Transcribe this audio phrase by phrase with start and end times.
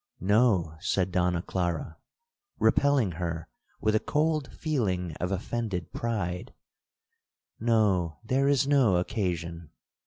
[0.19, 1.99] '—'No!' said Donna Clara,
[2.57, 3.47] repelling her
[3.79, 6.55] with a cold feeling of offended pride;
[7.59, 9.69] 'no!—there is no occasion.